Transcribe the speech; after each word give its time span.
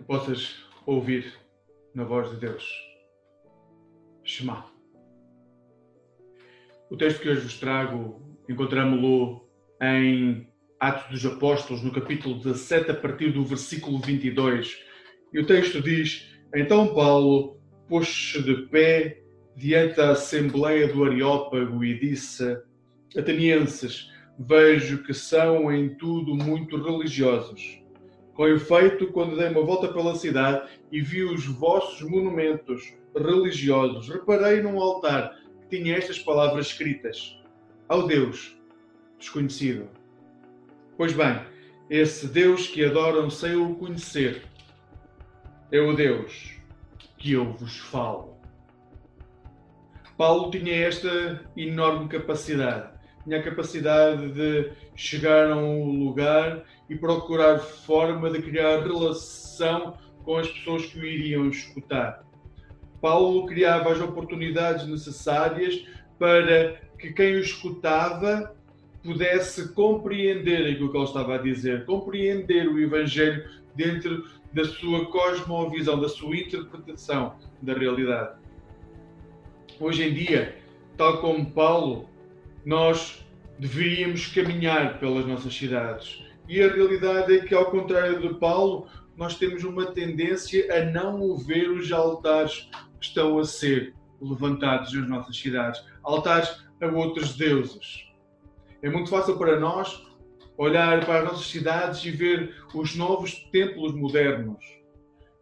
que 0.00 0.04
possas 0.04 0.56
ouvir 0.86 1.34
na 1.94 2.04
voz 2.04 2.30
de 2.30 2.36
Deus. 2.36 2.66
Shema. 4.24 4.64
O 6.90 6.96
texto 6.96 7.20
que 7.20 7.28
hoje 7.28 7.42
vos 7.42 7.60
trago 7.60 8.22
encontramos-lo 8.48 9.46
em 9.82 10.48
Atos 10.80 11.22
dos 11.22 11.32
Apóstolos, 11.34 11.82
no 11.82 11.92
capítulo 11.92 12.36
17, 12.36 12.90
a 12.90 12.94
partir 12.94 13.32
do 13.32 13.44
versículo 13.44 13.98
22. 13.98 14.82
E 15.34 15.38
o 15.38 15.46
texto 15.46 15.82
diz: 15.82 16.34
Então 16.54 16.94
Paulo 16.94 17.60
pôs-se 17.86 18.42
de 18.42 18.68
pé 18.68 19.22
diante 19.54 19.96
da 19.96 20.12
Assembleia 20.12 20.88
do 20.88 21.04
Areópago 21.04 21.84
e 21.84 22.00
disse: 22.00 22.58
Atenienses, 23.14 24.10
vejo 24.38 25.02
que 25.02 25.12
são 25.12 25.70
em 25.70 25.94
tudo 25.96 26.34
muito 26.34 26.82
religiosos. 26.82 27.80
Com 28.40 28.48
efeito, 28.48 29.08
quando 29.08 29.36
dei 29.36 29.48
uma 29.48 29.60
volta 29.60 29.92
pela 29.92 30.14
cidade 30.14 30.66
e 30.90 31.02
vi 31.02 31.22
os 31.22 31.44
vossos 31.44 32.00
monumentos 32.00 32.94
religiosos, 33.14 34.08
reparei 34.08 34.62
num 34.62 34.80
altar 34.80 35.36
que 35.68 35.76
tinha 35.76 35.94
estas 35.94 36.18
palavras 36.18 36.68
escritas: 36.68 37.38
Ao 37.86 38.06
Deus 38.06 38.58
desconhecido. 39.18 39.90
Pois 40.96 41.12
bem, 41.12 41.38
esse 41.90 42.28
Deus 42.28 42.66
que 42.66 42.82
adoram 42.82 43.28
sem 43.28 43.56
o 43.56 43.74
conhecer 43.74 44.42
é 45.70 45.78
o 45.78 45.94
Deus 45.94 46.54
que 47.18 47.32
eu 47.32 47.52
vos 47.52 47.76
falo. 47.76 48.38
Paulo 50.16 50.50
tinha 50.50 50.76
esta 50.76 51.44
enorme 51.54 52.08
capacidade. 52.08 52.99
Tinha 53.24 53.38
a 53.38 53.42
capacidade 53.42 54.32
de 54.32 54.72
chegar 54.96 55.50
a 55.50 55.56
um 55.56 56.04
lugar 56.04 56.64
e 56.88 56.96
procurar 56.96 57.58
forma 57.58 58.30
de 58.30 58.40
criar 58.42 58.82
relação 58.82 59.94
com 60.24 60.36
as 60.36 60.48
pessoas 60.48 60.86
que 60.86 60.98
o 60.98 61.04
iriam 61.04 61.48
escutar. 61.48 62.24
Paulo 63.00 63.46
criava 63.46 63.92
as 63.92 64.00
oportunidades 64.00 64.86
necessárias 64.86 65.84
para 66.18 66.80
que 66.98 67.12
quem 67.12 67.34
o 67.34 67.40
escutava 67.40 68.54
pudesse 69.02 69.72
compreender 69.72 70.70
aquilo 70.70 70.90
que 70.90 70.96
ele 70.96 71.04
estava 71.04 71.34
a 71.36 71.38
dizer, 71.38 71.86
compreender 71.86 72.68
o 72.68 72.78
Evangelho 72.78 73.48
dentro 73.74 74.28
da 74.52 74.64
sua 74.64 75.06
cosmovisão, 75.06 76.00
da 76.00 76.08
sua 76.08 76.36
interpretação 76.36 77.34
da 77.62 77.72
realidade. 77.72 78.38
Hoje 79.78 80.02
em 80.02 80.12
dia, 80.12 80.58
tal 80.96 81.18
como 81.22 81.50
Paulo, 81.50 82.08
nós 82.64 83.24
deveríamos 83.58 84.26
caminhar 84.26 84.98
pelas 84.98 85.26
nossas 85.26 85.54
cidades. 85.54 86.22
E 86.48 86.62
a 86.62 86.72
realidade 86.72 87.36
é 87.36 87.40
que, 87.40 87.54
ao 87.54 87.70
contrário 87.70 88.20
de 88.20 88.34
Paulo, 88.38 88.86
nós 89.16 89.36
temos 89.36 89.64
uma 89.64 89.86
tendência 89.92 90.66
a 90.74 90.84
não 90.84 91.36
ver 91.36 91.70
os 91.70 91.92
altares 91.92 92.68
que 92.98 93.06
estão 93.06 93.38
a 93.38 93.44
ser 93.44 93.94
levantados 94.20 94.92
nas 94.92 95.08
nossas 95.08 95.36
cidades 95.36 95.82
altares 96.02 96.64
a 96.80 96.86
outros 96.86 97.36
deuses. 97.36 98.06
É 98.82 98.88
muito 98.88 99.10
fácil 99.10 99.36
para 99.36 99.60
nós 99.60 100.06
olhar 100.56 101.04
para 101.04 101.20
as 101.20 101.24
nossas 101.24 101.46
cidades 101.46 102.04
e 102.04 102.10
ver 102.10 102.54
os 102.74 102.96
novos 102.96 103.34
templos 103.50 103.94
modernos. 103.94 104.64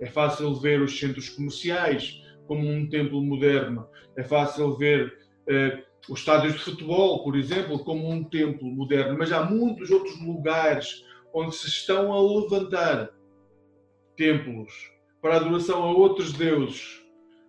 É 0.00 0.06
fácil 0.06 0.54
ver 0.54 0.80
os 0.80 0.98
centros 0.98 1.28
comerciais 1.30 2.22
como 2.46 2.68
um 2.68 2.88
templo 2.88 3.22
moderno. 3.22 3.86
É 4.16 4.22
fácil 4.22 4.76
ver 4.76 5.25
os 6.08 6.20
estádios 6.20 6.54
de 6.54 6.60
futebol, 6.60 7.22
por 7.24 7.36
exemplo, 7.36 7.78
como 7.80 8.08
um 8.08 8.24
templo 8.24 8.68
moderno. 8.68 9.16
Mas 9.18 9.32
há 9.32 9.44
muitos 9.44 9.90
outros 9.90 10.20
lugares 10.20 11.04
onde 11.34 11.54
se 11.54 11.68
estão 11.68 12.12
a 12.12 12.20
levantar 12.20 13.10
templos 14.16 14.72
para 15.20 15.36
adoração 15.36 15.82
a 15.82 15.92
outros 15.92 16.32
deuses 16.32 17.04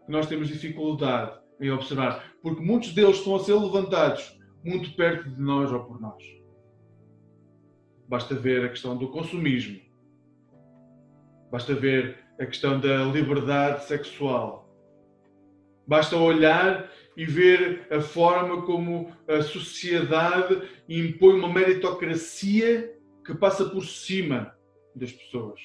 que 0.05 0.11
nós 0.11 0.27
temos 0.27 0.47
dificuldade 0.47 1.39
em 1.59 1.71
observar. 1.71 2.33
Porque 2.41 2.61
muitos 2.61 2.93
deles 2.93 3.17
estão 3.17 3.35
a 3.35 3.39
ser 3.39 3.53
levantados 3.53 4.37
muito 4.63 4.95
perto 4.95 5.29
de 5.29 5.41
nós 5.41 5.71
ou 5.71 5.83
por 5.83 6.01
nós. 6.01 6.23
Basta 8.07 8.35
ver 8.35 8.65
a 8.65 8.69
questão 8.69 8.97
do 8.97 9.09
consumismo. 9.09 9.79
Basta 11.51 11.73
ver 11.73 12.17
a 12.39 12.45
questão 12.45 12.79
da 12.79 13.03
liberdade 13.05 13.85
sexual. 13.85 14.69
Basta 15.85 16.17
olhar 16.17 16.89
e 17.17 17.25
ver 17.25 17.87
a 17.89 17.99
forma 17.99 18.61
como 18.61 19.11
a 19.27 19.41
sociedade 19.41 20.61
impõe 20.87 21.33
uma 21.33 21.51
meritocracia 21.51 22.93
que 23.25 23.33
passa 23.33 23.65
por 23.65 23.83
cima 23.83 24.55
das 24.95 25.11
pessoas. 25.11 25.59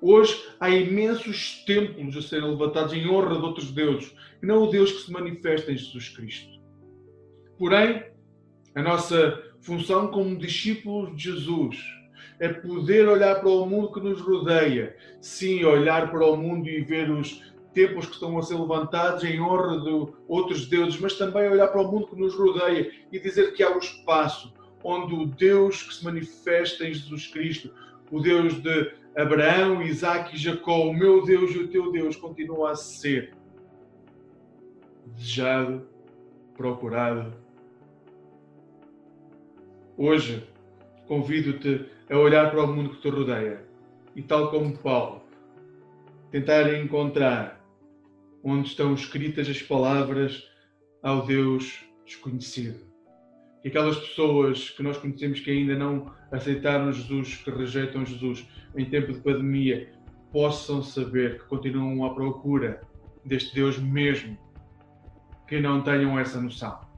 Hoje 0.00 0.40
há 0.60 0.70
imensos 0.70 1.64
templos 1.64 2.16
a 2.16 2.22
serem 2.22 2.48
levantados 2.48 2.92
em 2.92 3.08
honra 3.08 3.36
de 3.36 3.44
outros 3.44 3.72
deuses, 3.72 4.14
e 4.40 4.46
não 4.46 4.62
o 4.62 4.70
Deus 4.70 4.92
que 4.92 5.02
se 5.02 5.12
manifesta 5.12 5.72
em 5.72 5.76
Jesus 5.76 6.08
Cristo. 6.10 6.60
Porém, 7.58 8.04
a 8.74 8.82
nossa 8.82 9.42
função 9.60 10.08
como 10.08 10.38
discípulos 10.38 11.16
de 11.16 11.30
Jesus 11.30 11.76
é 12.38 12.48
poder 12.48 13.08
olhar 13.08 13.40
para 13.40 13.48
o 13.48 13.66
mundo 13.66 13.92
que 13.92 14.00
nos 14.00 14.20
rodeia. 14.20 14.96
Sim, 15.20 15.64
olhar 15.64 16.10
para 16.10 16.26
o 16.26 16.36
mundo 16.36 16.68
e 16.68 16.80
ver 16.80 17.10
os 17.10 17.51
templos 17.72 18.06
que 18.06 18.14
estão 18.14 18.38
a 18.38 18.42
ser 18.42 18.58
levantados 18.58 19.24
em 19.24 19.40
honra 19.40 19.80
de 19.80 20.12
outros 20.28 20.66
deuses, 20.66 21.00
mas 21.00 21.14
também 21.14 21.48
olhar 21.48 21.68
para 21.68 21.82
o 21.82 21.90
mundo 21.90 22.06
que 22.06 22.16
nos 22.16 22.34
rodeia 22.34 22.90
e 23.10 23.18
dizer 23.18 23.52
que 23.54 23.62
há 23.62 23.70
um 23.70 23.78
espaço 23.78 24.52
onde 24.84 25.14
o 25.14 25.26
Deus 25.26 25.82
que 25.82 25.94
se 25.94 26.04
manifesta 26.04 26.84
em 26.84 26.92
Jesus 26.92 27.26
Cristo, 27.28 27.72
o 28.10 28.20
Deus 28.20 28.60
de 28.60 28.92
Abraão, 29.16 29.82
Isaac 29.82 30.34
e 30.34 30.38
Jacó, 30.38 30.88
o 30.88 30.92
meu 30.92 31.24
Deus 31.24 31.52
e 31.52 31.58
o 31.58 31.68
teu 31.68 31.92
Deus, 31.92 32.16
continua 32.16 32.72
a 32.72 32.76
ser 32.76 33.34
desejado, 35.06 35.86
procurado. 36.56 37.32
Hoje, 39.96 40.46
convido-te 41.06 41.86
a 42.10 42.18
olhar 42.18 42.50
para 42.50 42.64
o 42.64 42.66
mundo 42.66 42.90
que 42.90 43.02
te 43.02 43.08
rodeia 43.08 43.64
e, 44.16 44.22
tal 44.22 44.50
como 44.50 44.76
Paulo, 44.78 45.22
tentar 46.30 46.72
encontrar 46.74 47.61
onde 48.42 48.68
estão 48.68 48.94
escritas 48.94 49.48
as 49.48 49.62
palavras 49.62 50.48
ao 51.02 51.26
Deus 51.26 51.84
desconhecido. 52.04 52.80
Que 53.62 53.68
aquelas 53.68 53.96
pessoas 53.96 54.70
que 54.70 54.82
nós 54.82 54.96
conhecemos 54.98 55.40
que 55.40 55.50
ainda 55.50 55.76
não 55.76 56.12
aceitaram 56.30 56.92
Jesus, 56.92 57.36
que 57.36 57.50
rejeitam 57.50 58.04
Jesus 58.04 58.46
em 58.76 58.84
tempo 58.84 59.12
de 59.12 59.20
pandemia, 59.20 59.92
possam 60.32 60.82
saber 60.82 61.38
que 61.38 61.44
continuam 61.46 62.04
à 62.04 62.14
procura 62.14 62.80
deste 63.24 63.54
Deus 63.54 63.78
mesmo, 63.78 64.36
que 65.46 65.60
não 65.60 65.82
tenham 65.82 66.18
essa 66.18 66.40
noção 66.40 66.92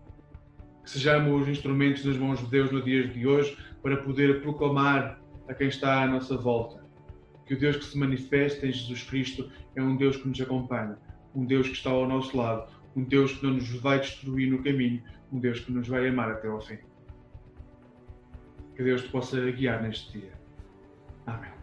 que 0.85 0.91
sejamos 0.91 1.49
instrumentos 1.49 2.05
nas 2.05 2.19
mãos 2.19 2.39
de 2.41 2.47
Deus 2.47 2.71
no 2.71 2.83
dia 2.83 3.09
de 3.09 3.27
hoje 3.27 3.57
para 3.83 3.97
poder 3.97 4.43
proclamar 4.43 5.19
a 5.49 5.55
quem 5.55 5.69
está 5.69 6.03
à 6.03 6.07
nossa 6.07 6.37
volta 6.37 6.85
que 7.47 7.55
o 7.55 7.59
Deus 7.59 7.77
que 7.77 7.85
se 7.85 7.99
manifesta 7.99 8.67
em 8.67 8.73
Jesus 8.73 9.03
Cristo 9.03 9.51
é 9.77 9.83
um 9.83 9.97
Deus 9.97 10.17
que 10.17 10.29
nos 10.29 10.41
acompanha, 10.41 10.97
um 11.35 11.45
Deus 11.45 11.69
que 11.69 11.75
está 11.75 11.91
ao 11.91 12.07
nosso 12.07 12.37
lado, 12.37 12.71
um 12.95 13.03
Deus 13.03 13.33
que 13.33 13.45
não 13.45 13.55
nos 13.55 13.69
vai 13.81 14.01
destruir 14.01 14.51
no 14.51 14.63
caminho, 14.63 15.03
um 15.33 15.39
Deus 15.39 15.61
que 15.61 15.73
nos 15.73 15.89
vai 15.89 16.09
amar 16.09 16.31
até 16.31 16.49
ao 16.49 16.61
fim. 16.61 16.79
Que 18.77 18.83
Deus 18.83 19.03
te 19.03 19.09
possa 19.09 19.41
guiar 19.51 19.83
neste 19.83 20.19
dia. 20.19 20.33
Amém. 21.27 21.54